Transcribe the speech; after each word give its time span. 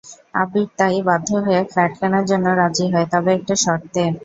আবির 0.35 0.67
তাই 0.77 0.97
বাধ্য 1.07 1.29
হয়ে 1.45 1.61
ফ্ল্যাট 1.71 1.91
কেনার 1.99 2.25
জন্য 2.31 2.45
রাজি 2.59 2.85
হয়, 2.93 3.07
তবে 3.13 3.29
একটা 3.37 3.55
শর্তে। 3.63 4.03